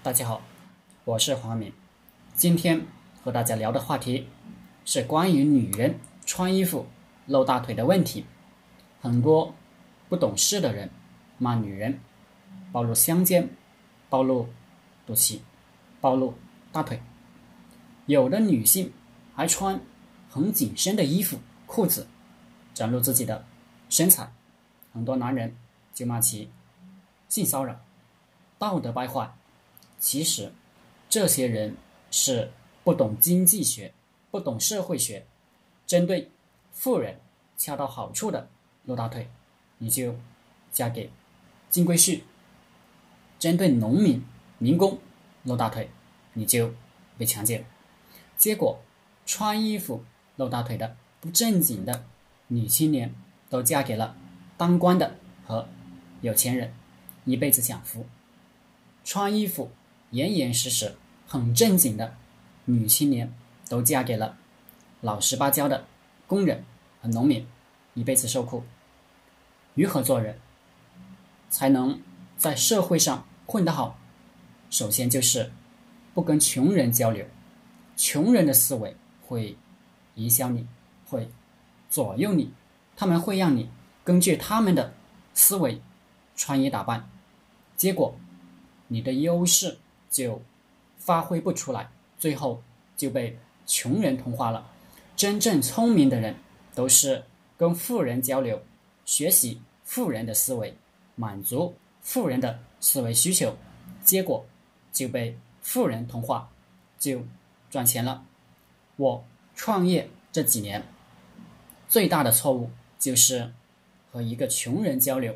[0.00, 0.40] 大家好，
[1.04, 1.72] 我是黄敏。
[2.32, 2.86] 今天
[3.24, 4.28] 和大家聊的话题
[4.84, 6.86] 是关于女人穿衣服
[7.26, 8.24] 露大腿的问题。
[9.00, 9.52] 很多
[10.08, 10.88] 不懂事的人
[11.36, 11.98] 骂女人
[12.70, 13.50] 暴露香肩、
[14.08, 14.48] 暴露
[15.04, 15.40] 肚脐、
[16.00, 16.32] 暴露
[16.70, 17.02] 大腿。
[18.06, 18.92] 有的女性
[19.34, 19.80] 还穿
[20.30, 22.06] 很紧身的衣服、裤子，
[22.72, 23.44] 展露自己的
[23.90, 24.32] 身材。
[24.92, 25.56] 很多男人
[25.92, 26.50] 就骂其
[27.28, 27.80] 性骚扰、
[28.60, 29.34] 道德败坏。
[29.98, 30.52] 其实，
[31.08, 31.76] 这些人
[32.10, 32.52] 是
[32.84, 33.92] 不懂经济学、
[34.30, 35.26] 不懂社会学，
[35.86, 36.30] 针对
[36.72, 37.18] 富人
[37.56, 38.48] 恰到好处的
[38.84, 39.28] 露大腿，
[39.78, 40.14] 你就
[40.70, 41.10] 嫁给
[41.68, 42.20] 金龟婿；
[43.40, 44.24] 针对农民、
[44.58, 44.98] 民工
[45.42, 45.90] 露大腿，
[46.34, 46.72] 你就
[47.18, 47.66] 被强奸。
[48.36, 48.80] 结果，
[49.26, 50.04] 穿衣服
[50.36, 52.04] 露大腿的不正经的
[52.46, 53.12] 女青年，
[53.50, 54.16] 都嫁给了
[54.56, 55.68] 当官的和
[56.20, 56.72] 有钱人，
[57.24, 58.06] 一辈子享福。
[59.02, 59.72] 穿衣服。
[60.10, 60.94] 严严实实、
[61.26, 62.14] 很正经的
[62.64, 63.32] 女青年，
[63.68, 64.36] 都嫁给了
[65.00, 65.86] 老实巴交的
[66.26, 66.64] 工人
[67.02, 67.46] 和农民，
[67.94, 68.64] 一辈子受苦。
[69.74, 70.38] 如何做人
[71.50, 72.00] 才能
[72.36, 73.98] 在社会上混得好？
[74.70, 75.52] 首先就是
[76.14, 77.26] 不跟穷人交流，
[77.96, 79.56] 穷人的思维会
[80.14, 80.66] 影响你，
[81.06, 81.30] 会
[81.90, 82.52] 左右你，
[82.96, 83.70] 他们会让你
[84.04, 84.94] 根据他们的
[85.34, 85.80] 思维
[86.34, 87.08] 穿衣打扮，
[87.76, 88.18] 结果
[88.86, 89.78] 你的优势。
[90.10, 90.40] 就
[90.96, 92.62] 发挥不出来，最后
[92.96, 94.70] 就被穷人同化了。
[95.16, 96.36] 真正聪明的人
[96.74, 97.24] 都是
[97.56, 98.62] 跟富人交流，
[99.04, 100.76] 学习富人的思维，
[101.16, 103.56] 满足富人的思维需求，
[104.02, 104.46] 结果
[104.92, 106.50] 就被富人同化，
[106.98, 107.22] 就
[107.70, 108.24] 赚钱了。
[108.96, 110.84] 我创业这几年
[111.88, 113.52] 最大的错误就是
[114.12, 115.34] 和一个穷人交流，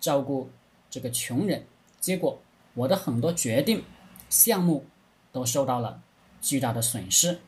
[0.00, 0.50] 照顾
[0.90, 1.64] 这个穷人，
[2.00, 2.40] 结果
[2.74, 3.84] 我的很多决定。
[4.32, 4.82] 项目
[5.30, 6.02] 都受到了
[6.40, 7.38] 巨大的损失，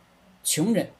[0.42, 0.90] 穷人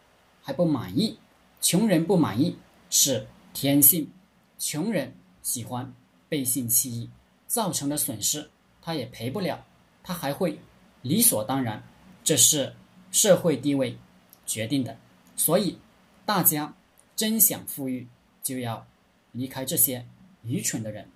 [0.42, 1.18] 还不满意，
[1.60, 2.56] 穷人不满意
[2.88, 4.10] 是天性，
[4.58, 5.92] 穷人喜欢
[6.26, 7.10] 背信弃义，
[7.46, 8.50] 造成的损失
[8.80, 9.62] 他也赔不了，
[10.02, 10.58] 他还会
[11.02, 11.82] 理所当然，
[12.24, 12.74] 这是
[13.12, 13.98] 社会地位
[14.46, 14.96] 决定的，
[15.36, 15.78] 所以
[16.24, 16.74] 大家
[17.14, 18.08] 真想富裕，
[18.42, 18.86] 就要
[19.32, 20.06] 离开这些
[20.44, 21.10] 愚蠢的人，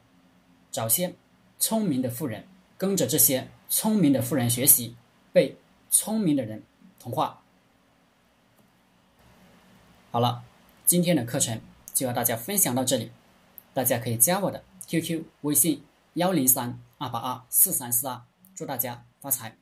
[0.71, 1.15] 找些
[1.59, 3.49] 聪明的富人，跟着这些。
[3.69, 4.97] 聪明的富人学习，
[5.33, 5.57] 被
[5.91, 6.63] 聪明的人
[6.99, 7.43] 同化。
[10.11, 10.43] 好了，
[10.87, 11.61] 今天的课程
[11.93, 13.13] 就和大家分享到这里，
[13.75, 15.85] 大家可以加我的 QQ 微信
[16.15, 18.23] 幺零三二八二四三四二，
[18.55, 19.57] 祝大家发财。